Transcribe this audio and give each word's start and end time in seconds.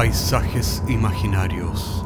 Paisajes 0.00 0.82
imaginarios. 0.88 2.02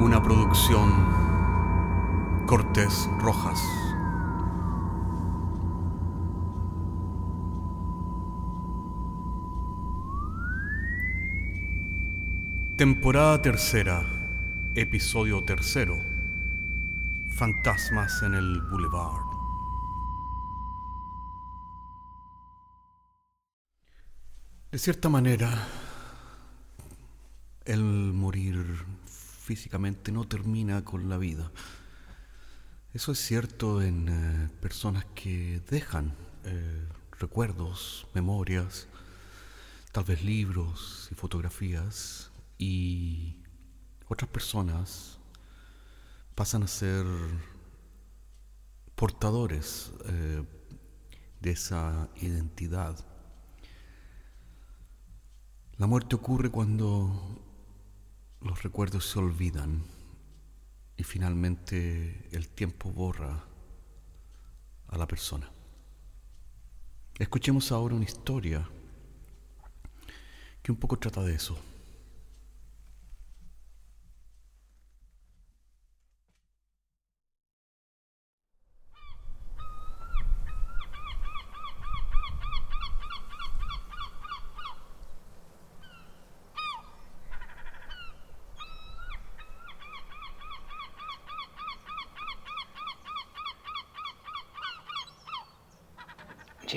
Una 0.00 0.22
producción 0.22 0.90
Cortés 2.46 3.10
Rojas. 3.18 3.62
Temporada 12.78 13.42
tercera, 13.42 14.06
episodio 14.74 15.44
tercero. 15.44 15.98
Fantasmas 17.28 18.22
en 18.22 18.32
el 18.32 18.62
Boulevard. 18.62 19.33
De 24.74 24.80
cierta 24.80 25.08
manera, 25.08 25.68
el 27.64 27.80
morir 27.80 28.84
físicamente 29.06 30.10
no 30.10 30.26
termina 30.26 30.84
con 30.84 31.08
la 31.08 31.16
vida. 31.16 31.52
Eso 32.92 33.12
es 33.12 33.20
cierto 33.20 33.80
en 33.80 34.08
eh, 34.08 34.50
personas 34.60 35.04
que 35.14 35.62
dejan 35.70 36.12
eh, 36.42 36.88
recuerdos, 37.20 38.08
memorias, 38.14 38.88
tal 39.92 40.02
vez 40.02 40.24
libros 40.24 41.08
y 41.12 41.14
fotografías, 41.14 42.32
y 42.58 43.44
otras 44.08 44.28
personas 44.28 45.20
pasan 46.34 46.64
a 46.64 46.66
ser 46.66 47.06
portadores 48.96 49.92
eh, 50.06 50.42
de 51.40 51.50
esa 51.52 52.08
identidad. 52.16 53.13
La 55.76 55.88
muerte 55.88 56.14
ocurre 56.14 56.50
cuando 56.50 57.10
los 58.40 58.62
recuerdos 58.62 59.10
se 59.10 59.18
olvidan 59.18 59.82
y 60.96 61.02
finalmente 61.02 62.28
el 62.30 62.48
tiempo 62.48 62.92
borra 62.92 63.44
a 64.86 64.96
la 64.96 65.08
persona. 65.08 65.50
Escuchemos 67.18 67.72
ahora 67.72 67.96
una 67.96 68.04
historia 68.04 68.68
que 70.62 70.70
un 70.70 70.78
poco 70.78 70.96
trata 70.96 71.24
de 71.24 71.34
eso. 71.34 71.58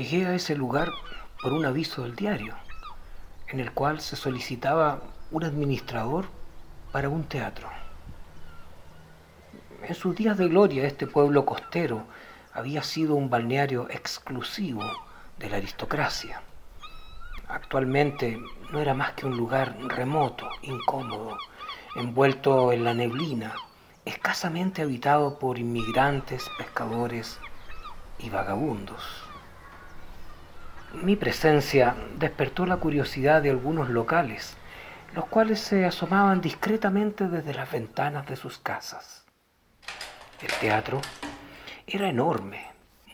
Llegué 0.10 0.26
a 0.26 0.36
ese 0.36 0.56
lugar 0.56 0.94
por 1.42 1.52
un 1.52 1.66
aviso 1.66 2.04
del 2.04 2.16
diario, 2.16 2.56
en 3.50 3.60
el 3.60 3.74
cual 3.74 4.00
se 4.00 4.16
solicitaba 4.16 5.02
un 5.32 5.44
administrador 5.44 6.28
para 6.94 7.10
un 7.10 7.26
teatro. 7.26 7.68
En 9.84 9.94
sus 9.96 10.16
días 10.16 10.38
de 10.38 10.48
gloria 10.48 10.88
este 10.88 11.08
pueblo 11.08 11.46
costero 11.46 12.06
había 12.54 12.84
sido 12.84 13.16
un 13.16 13.30
balneario 13.30 13.90
exclusivo 13.90 14.82
de 15.40 15.50
la 15.50 15.58
aristocracia. 15.58 16.42
Actualmente 17.50 18.40
no 18.72 18.80
era 18.80 18.94
más 18.94 19.12
que 19.12 19.26
un 19.26 19.36
lugar 19.36 19.76
remoto, 19.90 20.48
incómodo, 20.62 21.38
envuelto 21.98 22.72
en 22.72 22.86
la 22.86 22.94
neblina, 22.94 23.56
escasamente 24.06 24.84
habitado 24.84 25.38
por 25.38 25.60
inmigrantes, 25.60 26.50
pescadores 26.58 27.40
y 28.20 28.30
vagabundos. 28.30 29.27
Mi 30.94 31.18
presencia 31.18 31.96
despertó 32.18 32.66
la 32.66 32.78
curiosidad 32.78 33.42
de 33.42 33.50
algunos 33.50 33.90
locales, 33.90 34.56
los 35.14 35.26
cuales 35.26 35.60
se 35.60 35.86
asomaban 35.86 36.40
discretamente 36.40 37.28
desde 37.28 37.54
las 37.54 37.70
ventanas 37.70 38.26
de 38.26 38.38
sus 38.38 38.58
casas. 38.58 39.26
El 40.42 40.52
teatro 40.60 41.02
era 41.86 42.08
enorme, 42.08 42.68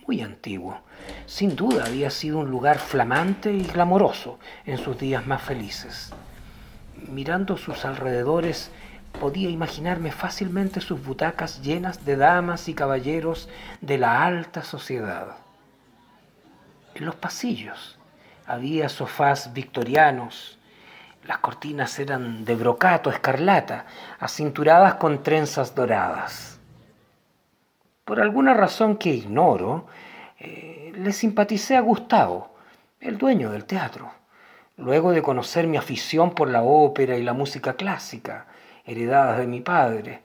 muy 0.06 0.22
antiguo. 0.22 0.82
Sin 1.26 1.56
duda 1.56 1.86
había 1.86 2.12
sido 2.12 2.40
un 2.40 2.52
lugar 2.52 2.78
flamante 2.78 3.52
y 3.52 3.64
glamoroso 3.64 4.40
en 4.66 4.78
sus 4.78 4.98
días 5.00 5.26
más 5.26 5.42
felices. 5.42 6.14
Mirando 7.08 7.58
sus 7.58 7.86
alrededores, 7.86 8.72
podía 9.20 9.50
imaginarme 9.50 10.12
fácilmente 10.12 10.80
sus 10.80 11.04
butacas 11.04 11.62
llenas 11.64 12.06
de 12.06 12.18
damas 12.18 12.70
y 12.70 12.76
caballeros 12.76 13.50
de 13.82 13.98
la 13.98 14.26
alta 14.26 14.64
sociedad. 14.64 15.43
En 16.96 17.06
los 17.06 17.16
pasillos. 17.16 17.98
Había 18.46 18.90
sofás 18.90 19.54
victorianos, 19.54 20.60
las 21.26 21.38
cortinas 21.38 21.98
eran 22.00 22.44
de 22.44 22.56
brocato 22.56 23.10
escarlata, 23.10 23.86
acinturadas 24.20 24.96
con 24.96 25.24
trenzas 25.24 25.74
doradas. 25.74 26.60
Por 28.04 28.20
alguna 28.20 28.54
razón 28.54 28.98
que 28.98 29.10
ignoro, 29.10 29.88
eh, 30.38 30.92
le 30.96 31.14
simpaticé 31.14 31.78
a 31.78 31.82
Gustavo, 31.82 32.54
el 33.00 33.18
dueño 33.18 33.52
del 33.52 33.64
teatro, 33.64 34.12
luego 34.76 35.12
de 35.12 35.22
conocer 35.22 35.68
mi 35.68 35.78
afición 35.78 36.36
por 36.36 36.50
la 36.50 36.64
ópera 36.64 37.16
y 37.16 37.24
la 37.24 37.34
música 37.34 37.76
clásica, 37.76 38.48
heredadas 38.86 39.38
de 39.38 39.48
mi 39.48 39.62
padre, 39.62 40.22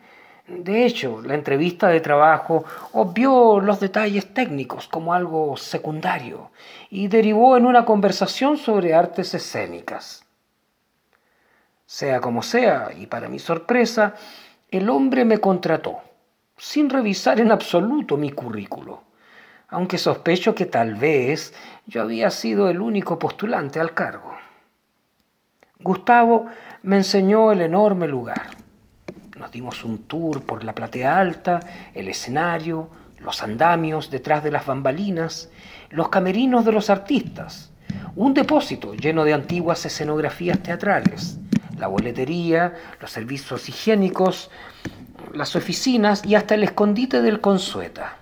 de 0.48 0.86
hecho, 0.86 1.20
la 1.20 1.34
entrevista 1.34 1.88
de 1.88 2.00
trabajo 2.00 2.64
obvió 2.92 3.60
los 3.60 3.80
detalles 3.80 4.32
técnicos 4.32 4.88
como 4.88 5.12
algo 5.12 5.58
secundario 5.58 6.50
y 6.88 7.08
derivó 7.08 7.58
en 7.58 7.66
una 7.66 7.84
conversación 7.84 8.56
sobre 8.56 8.94
artes 8.94 9.34
escénicas. 9.34 10.24
Sea 11.84 12.20
como 12.20 12.42
sea, 12.42 12.90
y 12.96 13.06
para 13.06 13.28
mi 13.28 13.38
sorpresa, 13.38 14.14
el 14.70 14.88
hombre 14.88 15.26
me 15.26 15.38
contrató, 15.38 15.98
sin 16.56 16.88
revisar 16.88 17.40
en 17.40 17.52
absoluto 17.52 18.16
mi 18.16 18.30
currículo, 18.30 19.02
aunque 19.68 19.98
sospecho 19.98 20.54
que 20.54 20.64
tal 20.64 20.94
vez 20.94 21.52
yo 21.86 22.00
había 22.00 22.30
sido 22.30 22.70
el 22.70 22.80
único 22.80 23.18
postulante 23.18 23.80
al 23.80 23.92
cargo. 23.92 24.34
Gustavo 25.80 26.46
me 26.82 26.96
enseñó 26.96 27.52
el 27.52 27.60
enorme 27.60 28.08
lugar 28.08 28.67
nos 29.38 29.52
dimos 29.52 29.84
un 29.84 29.98
tour 29.98 30.42
por 30.42 30.64
la 30.64 30.74
platea 30.74 31.18
alta, 31.18 31.60
el 31.94 32.08
escenario, 32.08 32.90
los 33.20 33.42
andamios 33.42 34.10
detrás 34.10 34.42
de 34.42 34.50
las 34.50 34.66
bambalinas, 34.66 35.50
los 35.90 36.08
camerinos 36.08 36.64
de 36.64 36.72
los 36.72 36.90
artistas, 36.90 37.70
un 38.16 38.34
depósito 38.34 38.94
lleno 38.94 39.24
de 39.24 39.34
antiguas 39.34 39.84
escenografías 39.86 40.62
teatrales, 40.62 41.38
la 41.78 41.86
boletería, 41.86 42.74
los 43.00 43.10
servicios 43.10 43.68
higiénicos, 43.68 44.50
las 45.32 45.54
oficinas 45.54 46.24
y 46.24 46.34
hasta 46.34 46.54
el 46.54 46.64
escondite 46.64 47.22
del 47.22 47.40
Consueta. 47.40 48.16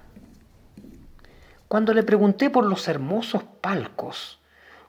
Cuando 1.68 1.94
le 1.94 2.02
pregunté 2.02 2.50
por 2.50 2.64
los 2.64 2.86
hermosos 2.88 3.42
palcos, 3.60 4.38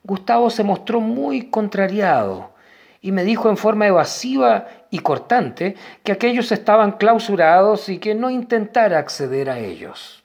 Gustavo 0.03 0.49
se 0.49 0.63
mostró 0.63 0.99
muy 0.99 1.49
contrariado 1.49 2.56
y 3.01 3.11
me 3.11 3.23
dijo 3.23 3.49
en 3.49 3.57
forma 3.57 3.87
evasiva 3.87 4.67
y 4.89 4.99
cortante 4.99 5.75
que 6.03 6.11
aquellos 6.11 6.51
estaban 6.51 6.93
clausurados 6.93 7.89
y 7.89 7.99
que 7.99 8.15
no 8.15 8.29
intentara 8.29 8.99
acceder 8.99 9.49
a 9.49 9.59
ellos. 9.59 10.23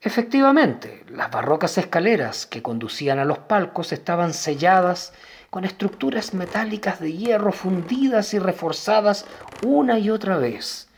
Efectivamente, 0.00 1.04
las 1.08 1.30
barrocas 1.30 1.78
escaleras 1.78 2.44
que 2.46 2.60
conducían 2.60 3.20
a 3.20 3.24
los 3.24 3.38
palcos 3.38 3.92
estaban 3.92 4.34
selladas 4.34 5.12
con 5.48 5.64
estructuras 5.64 6.34
metálicas 6.34 6.98
de 6.98 7.12
hierro 7.12 7.52
fundidas 7.52 8.34
y 8.34 8.40
reforzadas 8.40 9.26
una 9.64 9.98
y 10.00 10.10
otra 10.10 10.38
vez, 10.38 10.88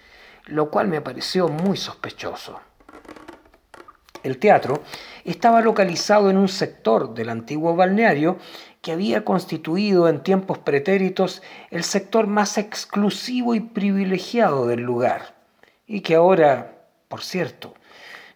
lo 0.47 0.71
cual 0.71 0.89
me 0.89 1.03
pareció 1.03 1.49
muy 1.49 1.77
sospechoso. 1.77 2.61
El 4.23 4.39
teatro 4.39 4.83
estaba 5.25 5.61
localizado 5.61 6.31
en 6.31 6.39
un 6.39 6.49
sector 6.49 7.13
del 7.13 7.29
antiguo 7.29 7.77
balneario 7.77 8.39
que 8.85 8.93
había 8.93 9.25
constituido 9.25 10.09
en 10.11 10.23
tiempos 10.23 10.59
pretéritos 10.59 11.43
el 11.71 11.85
sector 11.85 12.27
más 12.27 12.59
exclusivo 12.59 13.55
y 13.55 13.61
privilegiado 13.61 14.67
del 14.67 14.83
lugar, 14.83 15.35
y 15.87 16.03
que 16.03 16.17
ahora, 16.17 16.83
por 17.09 17.23
cierto, 17.23 17.73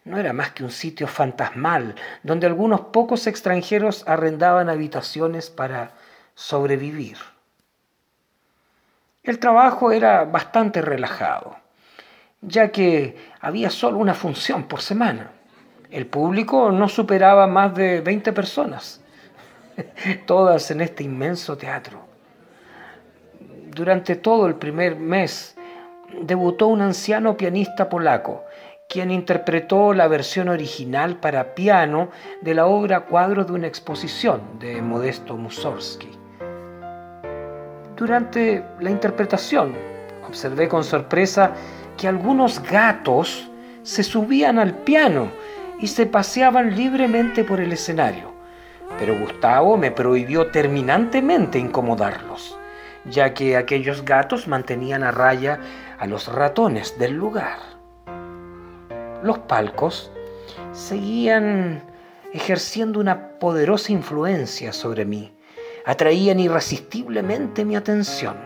no 0.07 0.17
era 0.17 0.33
más 0.33 0.53
que 0.53 0.65
un 0.65 0.71
sitio 0.71 1.07
fantasmal 1.07 1.97
donde 2.23 2.47
algunos 2.47 2.81
pocos 2.81 3.27
extranjeros 3.27 4.09
arrendaban 4.09 4.71
habitaciones 4.71 5.51
para 5.51 5.91
sobrevivir. 6.35 7.19
El 9.23 9.39
trabajo 9.39 9.93
era 9.93 10.25
bastante 10.25 10.81
relajado. 10.81 11.57
ya 12.41 12.71
que 12.71 13.17
había 13.41 13.69
solo 13.69 13.99
una 13.99 14.15
función 14.15 14.69
por 14.69 14.81
semana. 14.81 15.33
El 15.91 16.07
público 16.07 16.71
no 16.71 16.89
superaba 16.89 17.49
más 17.49 17.75
de 17.75 18.01
20 18.01 18.33
personas, 18.33 19.03
todas 20.27 20.71
en 20.71 20.81
este 20.81 21.05
inmenso 21.05 21.57
teatro. 21.57 22.01
Durante 23.75 24.17
todo 24.17 24.47
el 24.47 24.57
primer 24.57 24.97
mes 24.97 25.57
debutó 26.23 26.69
un 26.69 26.83
anciano 26.83 27.37
pianista 27.37 27.89
polaco, 27.89 28.45
quien 28.89 29.11
interpretó 29.11 29.93
la 29.93 30.09
versión 30.09 30.49
original 30.49 31.17
para 31.17 31.55
piano 31.55 32.09
de 32.41 32.55
la 32.55 32.67
obra 32.67 33.01
Cuadros 33.01 33.47
de 33.47 33.53
una 33.53 33.67
exposición 33.67 34.41
de 34.59 34.81
Modesto 34.81 35.37
Mussorgsky. 35.37 36.11
Durante 37.97 38.65
la 38.81 38.91
interpretación 38.91 39.75
observé 40.27 40.69
con 40.69 40.85
sorpresa 40.85 41.53
que 41.97 42.09
algunos 42.09 42.63
gatos 42.63 43.51
se 43.83 44.03
subían 44.03 44.59
al 44.59 44.75
piano 44.75 45.29
y 45.81 45.89
se 45.89 46.07
paseaban 46.07 46.77
libremente 46.77 47.45
por 47.45 47.61
el 47.61 47.73
escenario, 47.73 48.33
pero 48.97 49.19
Gustavo 49.19 49.77
me 49.77 49.91
prohibió 49.91 50.47
terminantemente 50.49 51.59
incomodarlos, 51.59 52.59
ya 53.05 53.35
que 53.35 53.57
aquellos 53.57 54.05
gatos 54.05 54.49
mantenían 54.49 55.03
a 55.03 55.11
raya 55.11 55.61
a 55.99 56.07
los 56.07 56.33
ratones 56.33 56.99
del 56.99 57.15
lugar. 57.15 57.59
Los 59.23 59.39
palcos 59.41 60.11
seguían 60.73 61.83
ejerciendo 62.33 63.01
una 63.01 63.39
poderosa 63.39 63.93
influencia 63.93 64.73
sobre 64.73 65.05
mí, 65.05 65.33
atraían 65.85 66.41
irresistiblemente 66.41 67.65
mi 67.65 67.77
atención. 67.77 68.37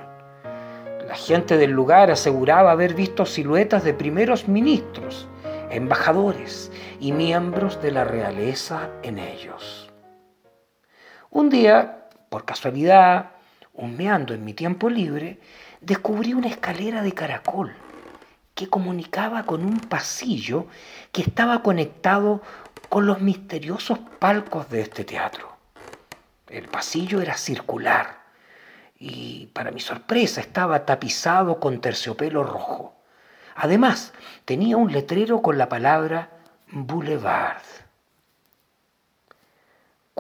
La 1.06 1.14
gente 1.14 1.56
del 1.56 1.72
lugar 1.72 2.10
aseguraba 2.10 2.70
haber 2.70 2.94
visto 2.94 3.26
siluetas 3.26 3.84
de 3.84 3.92
primeros 3.92 4.48
ministros, 4.48 5.28
embajadores 5.70 6.70
y 7.00 7.12
miembros 7.12 7.82
de 7.82 7.90
la 7.90 8.04
realeza 8.04 8.88
en 9.02 9.18
ellos. 9.18 9.81
Un 11.34 11.49
día, 11.49 12.08
por 12.29 12.44
casualidad, 12.44 13.31
humeando 13.73 14.34
en 14.34 14.44
mi 14.44 14.52
tiempo 14.52 14.90
libre, 14.90 15.40
descubrí 15.81 16.34
una 16.34 16.49
escalera 16.49 17.00
de 17.00 17.12
caracol 17.12 17.73
que 18.55 18.69
comunicaba 18.69 19.44
con 19.44 19.64
un 19.64 19.81
pasillo 19.81 20.67
que 21.11 21.23
estaba 21.23 21.62
conectado 21.62 22.43
con 22.90 23.06
los 23.06 23.23
misteriosos 23.23 23.99
palcos 24.19 24.69
de 24.69 24.82
este 24.82 25.05
teatro. 25.05 25.56
El 26.49 26.69
pasillo 26.69 27.23
era 27.23 27.38
circular 27.38 28.19
y, 28.99 29.46
para 29.55 29.70
mi 29.70 29.81
sorpresa, 29.81 30.43
estaba 30.43 30.84
tapizado 30.84 31.58
con 31.58 31.81
terciopelo 31.81 32.44
rojo. 32.44 32.94
Además, 33.56 34.12
tenía 34.44 34.76
un 34.76 34.93
letrero 34.93 35.40
con 35.40 35.56
la 35.56 35.70
palabra 35.70 36.29
Boulevard. 36.70 37.62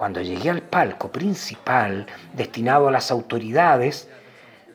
Cuando 0.02 0.20
llegué 0.20 0.50
al 0.50 0.62
palco 0.62 1.12
principal 1.12 2.06
destinado 2.32 2.88
a 2.88 2.90
las 2.90 3.12
autoridades, 3.12 4.08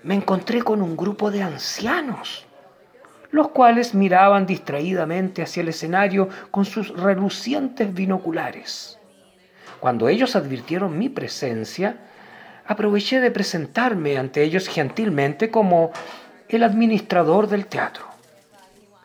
me 0.01 0.15
encontré 0.15 0.62
con 0.62 0.81
un 0.81 0.95
grupo 0.95 1.31
de 1.31 1.44
ancianos, 1.44 2.45
los 3.31 3.50
cuales 3.50 3.94
miraban 3.94 4.45
distraídamente 4.45 5.41
hacia 5.41 5.63
el 5.63 5.68
escenario 5.68 6.29
con 6.50 6.63
sus 6.63 6.97
relucientes 6.97 7.94
binoculares. 7.94 9.00
Cuando 9.81 10.07
ellos 10.07 10.38
advirtieron 10.38 10.97
mi 10.97 11.09
presencia, 11.09 11.97
aproveché 12.65 13.19
de 13.19 13.29
presentarme 13.29 14.18
ante 14.18 14.44
ellos 14.44 14.69
gentilmente 14.69 15.51
como 15.51 15.91
el 16.47 16.63
administrador 16.63 17.50
del 17.50 17.65
teatro. 17.65 18.06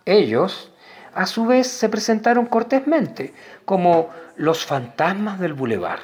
Ellos, 0.05 0.72
a 1.15 1.27
su 1.27 1.47
vez, 1.47 1.67
se 1.67 1.89
presentaron 1.89 2.47
cortésmente 2.47 3.35
como 3.65 4.11
los 4.37 4.65
fantasmas 4.65 5.39
del 5.39 5.53
bulevar. 5.53 6.01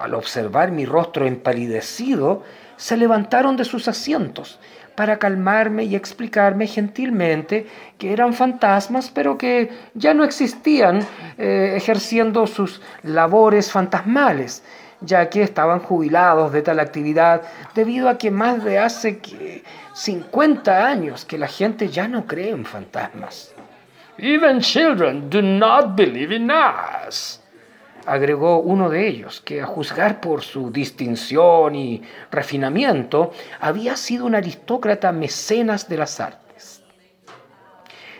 Al 0.00 0.14
observar 0.14 0.70
mi 0.70 0.84
rostro 0.84 1.26
empalidecido, 1.26 2.42
se 2.76 2.96
levantaron 2.96 3.56
de 3.56 3.64
sus 3.64 3.88
asientos 3.88 4.58
para 4.94 5.18
calmarme 5.18 5.84
y 5.84 5.94
explicarme 5.94 6.66
gentilmente 6.66 7.66
que 7.98 8.12
eran 8.12 8.34
fantasmas, 8.34 9.10
pero 9.10 9.38
que 9.38 9.70
ya 9.94 10.14
no 10.14 10.24
existían 10.24 11.06
eh, 11.38 11.74
ejerciendo 11.76 12.46
sus 12.46 12.82
labores 13.02 13.70
fantasmales, 13.70 14.62
ya 15.04 15.28
que 15.28 15.42
estaban 15.42 15.80
jubilados 15.80 16.52
de 16.52 16.62
tal 16.62 16.80
actividad 16.80 17.42
debido 17.74 18.08
a 18.08 18.18
que 18.18 18.30
más 18.30 18.64
de 18.64 18.78
hace 18.78 19.20
50 19.94 20.86
años 20.86 21.24
que 21.24 21.38
la 21.38 21.48
gente 21.48 21.88
ya 21.88 22.08
no 22.08 22.26
cree 22.26 22.50
en 22.50 22.64
fantasmas. 22.64 23.54
Even 24.18 24.60
children 24.60 25.30
do 25.30 25.42
not 25.42 25.96
believe 25.96 26.34
in 26.34 26.50
us, 26.50 27.40
agregó 28.06 28.60
uno 28.60 28.88
de 28.90 29.08
ellos, 29.08 29.40
que 29.40 29.60
a 29.60 29.66
juzgar 29.66 30.20
por 30.20 30.42
su 30.42 30.70
distinción 30.70 31.74
y 31.74 32.02
refinamiento, 32.30 33.32
había 33.60 33.96
sido 33.96 34.26
un 34.26 34.34
aristócrata 34.34 35.12
mecenas 35.12 35.88
de 35.88 35.96
las 35.96 36.20
artes. 36.20 36.82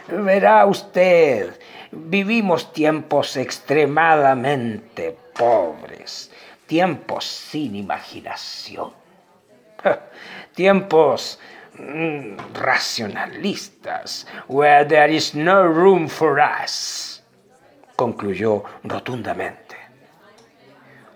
Verá 0.08 0.66
usted, 0.66 1.58
vivimos 1.92 2.72
tiempos 2.72 3.36
extremadamente 3.36 5.16
pobres 5.38 6.31
tiempos 6.72 7.26
sin 7.26 7.76
imaginación, 7.76 8.94
tiempos 10.54 11.38
mm, 11.78 12.36
racionalistas, 12.54 14.26
where 14.48 14.82
there 14.86 15.14
is 15.14 15.34
no 15.34 15.66
room 15.66 16.08
for 16.08 16.40
us, 16.40 17.22
concluyó 17.94 18.64
rotundamente. 18.84 19.76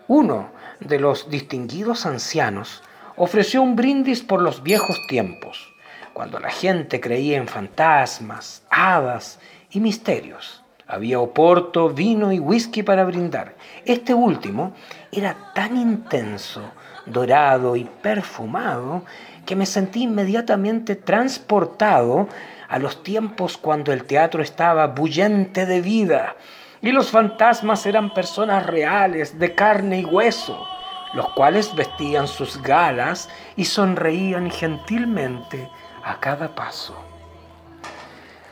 Uno 0.09 0.51
de 0.79 0.99
los 0.99 1.31
distinguidos 1.31 2.05
ancianos 2.05 2.83
ofreció 3.17 3.63
un 3.63 3.77
brindis 3.77 4.21
por 4.23 4.43
los 4.43 4.63
viejos 4.63 5.07
tiempos, 5.09 5.73
cuando 6.13 6.39
la 6.39 6.51
gente 6.51 7.01
creía 7.01 7.39
en 7.39 7.49
fantasmas, 7.49 8.63
hadas 8.69 9.39
y 9.71 9.81
misterios. 9.81 10.63
Había 10.89 11.19
oporto, 11.19 11.91
vino 11.91 12.33
y 12.33 12.39
whisky 12.39 12.83
para 12.85 13.05
brindar. 13.05 13.57
Este 13.85 14.15
último 14.15 14.73
era 15.11 15.37
tan 15.53 15.77
intenso, 15.77 16.63
dorado 17.07 17.75
y 17.75 17.85
perfumado 17.85 19.03
que 19.45 19.57
me 19.57 19.67
sentí 19.67 20.05
inmediatamente 20.05 20.95
transportado 20.95 22.29
a 22.69 22.79
los 22.79 23.03
tiempos 23.03 23.57
cuando 23.57 23.93
el 23.93 24.05
teatro 24.05 24.43
estaba 24.43 24.87
bullente 24.89 25.67
de 25.67 25.81
vida 25.81 26.37
y 26.83 26.93
los 26.93 27.11
fantasmas 27.11 27.85
eran 27.87 28.15
personas 28.15 28.67
reales, 28.67 29.39
de 29.39 29.55
carne 29.55 30.01
y 30.01 30.05
hueso, 30.05 30.67
los 31.15 31.29
cuales 31.31 31.75
vestían 31.75 32.29
sus 32.29 32.63
galas 32.63 33.29
y 33.57 33.65
sonreían 33.65 34.51
gentilmente 34.51 35.69
a 36.05 36.21
cada 36.21 36.55
paso. 36.55 37.16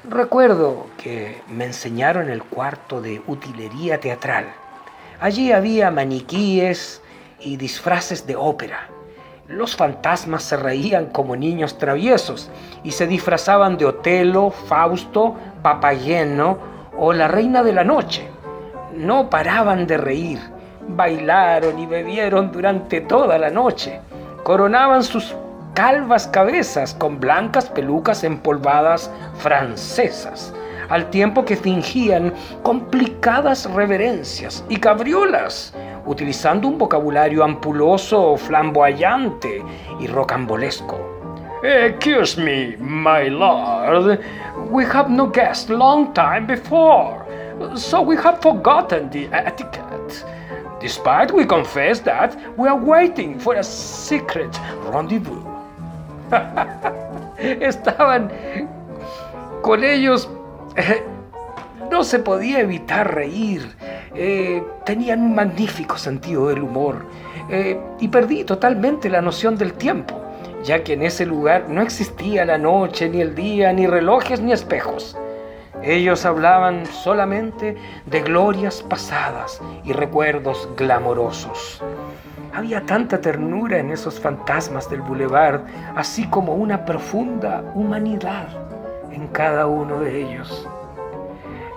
Recuerdo 0.09 0.89
que 0.99 1.41
me 1.49 1.65
enseñaron 1.65 2.29
el 2.29 2.43
cuarto 2.43 3.01
de 3.01 3.23
utilería 3.27 4.01
teatral. 4.01 4.45
Allí 5.19 5.51
había 5.51 5.91
maniquíes 5.91 7.01
y 7.41 7.57
disfraces 7.57 8.27
de 8.27 8.37
ópera. 8.37 8.89
Los 9.49 9.75
fantasmas 9.75 10.43
se 10.43 10.59
reían 10.59 11.07
como 11.07 11.37
niños 11.37 11.79
traviesos 11.79 12.51
y 12.83 12.91
se 12.91 13.07
disfrazaban 13.07 13.79
de 13.79 13.87
Otelo, 13.87 14.51
Fausto, 14.51 15.37
Papageno 15.63 16.59
o 16.99 17.15
la 17.15 17.27
Reina 17.27 17.63
de 17.63 17.73
la 17.73 17.85
Noche. 17.85 18.29
No 18.95 19.31
paraban 19.31 19.87
de 19.87 19.97
reír, 19.97 20.39
bailaron 20.87 21.79
y 21.79 21.87
bebieron 21.87 22.53
durante 22.53 23.01
toda 23.01 23.39
la 23.39 23.49
noche. 23.49 24.03
Coronaban 24.43 25.03
sus 25.03 25.35
calvas 25.75 26.29
cabezas 26.29 26.95
con 26.95 27.19
blancas 27.19 27.69
pelucas 27.69 28.23
empolvadas 28.23 29.11
francesas, 29.39 30.55
al 30.89 31.11
tiempo 31.11 31.45
que 31.45 31.57
fingían 31.57 32.33
complicadas 32.63 33.69
reverencias 33.73 34.65
y 34.69 34.77
cabriolas, 34.77 35.75
utilizando 36.07 36.69
un 36.69 36.79
vocabulario 36.79 37.43
ampuloso, 37.43 38.37
flamboyante 38.37 39.63
y 39.99 40.07
rocambolesco. 40.07 40.97
Excuse 41.65 42.37
me, 42.41 42.77
my 42.79 43.29
lord, 43.29 44.21
we 44.71 44.85
have 44.85 45.09
no 45.11 45.27
guest 45.27 45.71
long 45.71 46.13
time 46.15 46.47
before, 46.47 47.25
so 47.75 48.01
we 48.01 48.17
have 48.17 48.39
forgotten 48.41 49.11
the 49.11 49.29
etiquette. 49.33 50.25
Despite 50.81 51.33
we 51.33 51.47
confess 51.47 52.01
that 52.01 52.37
we 52.59 52.69
are 52.69 52.77
waiting 52.79 53.41
for 53.41 53.55
a 53.55 53.65
secret 53.65 54.55
rendezvous. 54.93 55.54
Estaban 57.39 58.31
con 59.63 59.85
ellos. 59.85 60.31
Eh, 60.77 61.03
no 61.91 62.05
se 62.05 62.19
podía 62.19 62.61
evitar 62.61 63.15
reír. 63.15 63.75
Eh, 64.15 64.63
tenían 64.85 65.23
un 65.23 65.35
magnífico 65.35 65.99
sentido 65.99 66.49
del 66.49 66.63
humor. 66.63 67.05
Eh, 67.49 67.79
y 68.01 68.09
perdí 68.09 68.45
totalmente 68.45 69.11
la 69.11 69.21
noción 69.21 69.57
del 69.57 69.75
tiempo, 69.75 70.21
ya 70.65 70.83
que 70.83 70.95
en 70.95 71.03
ese 71.03 71.27
lugar 71.27 71.69
no 71.69 71.83
existía 71.83 72.45
la 72.45 72.57
noche, 72.57 73.09
ni 73.09 73.21
el 73.21 73.35
día, 73.35 73.73
ni 73.73 73.87
relojes, 73.87 74.41
ni 74.41 74.53
espejos. 74.53 75.17
Ellos 75.83 76.25
hablaban 76.25 76.87
solamente 76.87 77.77
de 78.07 78.23
glorias 78.23 78.83
pasadas 78.83 79.61
y 79.85 79.93
recuerdos 79.93 80.69
glamorosos. 80.77 81.83
Había 82.55 82.87
tanta 82.87 83.21
ternura 83.21 83.79
en 83.79 83.91
esos 83.91 84.21
fantasmas 84.21 84.89
del 84.89 85.03
boulevard, 85.03 85.63
así 85.97 86.29
como 86.29 86.55
una 86.55 86.85
profunda 86.85 87.65
humanidad 87.75 88.47
en 89.11 89.27
cada 89.29 89.67
uno 89.67 90.01
de 90.01 90.23
ellos. 90.23 90.69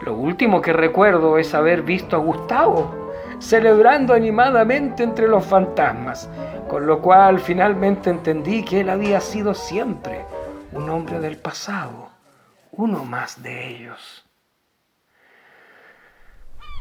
Lo 0.05 0.13
último 0.13 0.61
que 0.61 0.73
recuerdo 0.73 1.37
es 1.37 1.53
haber 1.53 1.81
visto 1.81 2.15
a 2.15 2.19
Gustavo 2.19 3.07
celebrando 3.39 4.13
animadamente 4.13 5.03
entre 5.03 5.27
los 5.27 5.45
fantasmas, 5.45 6.29
con 6.67 6.85
lo 6.85 7.01
cual 7.01 7.39
finalmente 7.39 8.09
entendí 8.09 8.63
que 8.63 8.81
él 8.81 8.89
había 8.89 9.21
sido 9.21 9.53
siempre 9.53 10.25
un 10.71 10.89
hombre 10.89 11.19
del 11.19 11.37
pasado, 11.37 12.09
uno 12.71 13.03
más 13.03 13.41
de 13.41 13.67
ellos. 13.67 14.25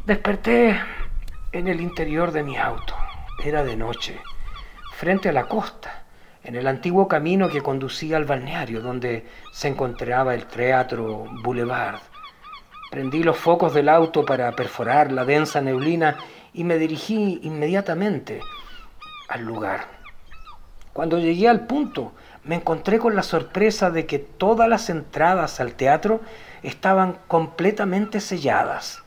Desperté 0.04 0.80
en 1.52 1.68
el 1.68 1.80
interior 1.80 2.32
de 2.32 2.42
mi 2.42 2.56
auto, 2.56 2.94
era 3.44 3.62
de 3.64 3.76
noche, 3.76 4.20
frente 4.92 5.28
a 5.28 5.32
la 5.32 5.46
costa, 5.46 6.04
en 6.42 6.56
el 6.56 6.66
antiguo 6.66 7.08
camino 7.08 7.48
que 7.48 7.60
conducía 7.60 8.16
al 8.16 8.24
balneario 8.24 8.80
donde 8.80 9.26
se 9.52 9.68
encontraba 9.68 10.34
el 10.34 10.46
Teatro 10.46 11.26
Boulevard. 11.42 12.00
Prendí 12.90 13.22
los 13.22 13.36
focos 13.36 13.74
del 13.74 13.88
auto 13.88 14.24
para 14.24 14.52
perforar 14.52 15.10
la 15.10 15.24
densa 15.24 15.60
neblina 15.60 16.16
y 16.54 16.64
me 16.64 16.78
dirigí 16.78 17.40
inmediatamente 17.42 18.40
al 19.28 19.42
lugar. 19.42 19.86
Cuando 20.92 21.18
llegué 21.18 21.48
al 21.48 21.66
punto, 21.66 22.12
me 22.44 22.54
encontré 22.54 22.98
con 22.98 23.16
la 23.16 23.24
sorpresa 23.24 23.90
de 23.90 24.06
que 24.06 24.18
todas 24.18 24.68
las 24.68 24.88
entradas 24.88 25.60
al 25.60 25.74
teatro 25.74 26.20
estaban 26.62 27.18
completamente 27.26 28.20
selladas. 28.20 29.02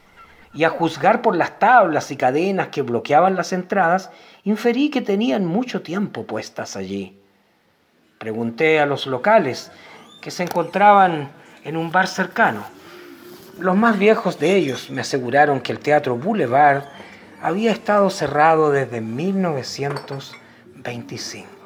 Y 0.54 0.64
a 0.64 0.70
juzgar 0.70 1.22
por 1.22 1.36
las 1.36 1.60
tablas 1.60 2.12
y 2.12 2.18
cadenas 2.18 2.70
que 2.70 2.82
bloqueaban 2.82 3.36
las 3.36 3.54
entradas, 3.54 4.10
inferí 4.44 4.90
que 4.90 5.02
tenían 5.02 5.46
mucho 5.46 5.82
tiempo 5.82 6.26
puestas 6.26 6.76
allí. 6.76 7.18
Pregunté 8.18 8.80
a 8.80 8.86
los 8.86 9.08
locales, 9.08 9.72
que 10.22 10.32
se 10.32 10.44
encontraban 10.44 11.30
en 11.64 11.78
un 11.78 11.92
bar 11.92 12.08
cercano. 12.08 12.66
Los 13.60 13.76
más 13.76 14.00
viejos 14.00 14.40
de 14.40 14.56
ellos 14.56 14.90
me 14.90 15.02
aseguraron 15.02 15.62
que 15.62 15.72
el 15.72 15.80
Teatro 15.80 16.18
Boulevard 16.18 16.86
había 17.42 17.72
estado 17.72 18.10
cerrado 18.10 18.72
desde 18.72 19.02
1925. 19.02 21.59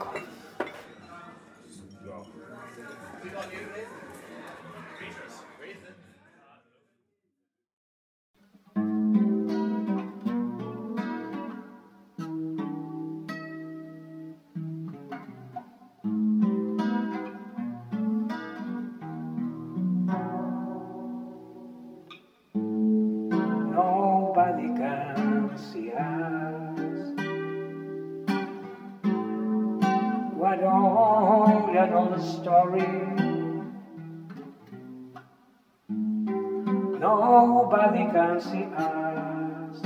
The 30.63 32.21
story. 32.21 32.87
Nobody 36.99 38.05
can 38.11 38.39
see 38.39 38.65
us. 38.75 39.81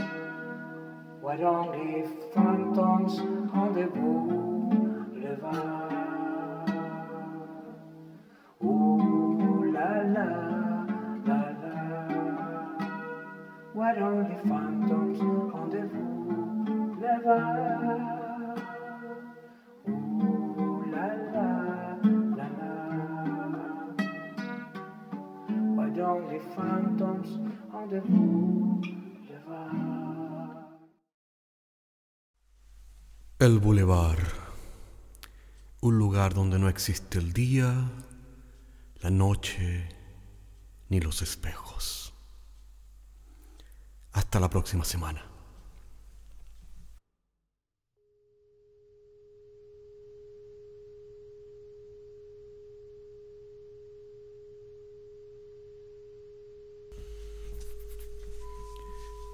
We're 1.21 1.45
only 1.45 2.03
phantoms 2.33 3.19
on 3.53 3.73
the 3.73 3.87
boulevard. 3.87 5.47
Ooh 8.63 9.71
la 9.73 9.91
la 10.15 10.29
la 11.25 11.41
la. 11.61 11.77
We're 13.73 13.99
only 14.03 14.37
phantoms 14.47 15.19
on 15.53 15.69
the 15.69 15.83
boulevard. 16.99 18.16
El 33.39 33.59
Boulevard, 33.59 34.19
un 35.81 35.97
lugar 35.97 36.33
donde 36.33 36.59
no 36.59 36.67
existe 36.67 37.17
el 37.19 37.31
día, 37.31 37.89
la 39.01 39.09
noche 39.09 39.87
ni 40.89 40.99
los 40.99 41.21
espejos. 41.21 42.13
Hasta 44.11 44.39
la 44.41 44.49
próxima 44.49 44.83
semana. 44.83 45.36